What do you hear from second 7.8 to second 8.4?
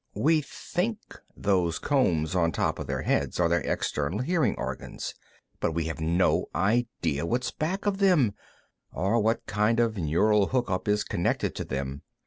of them,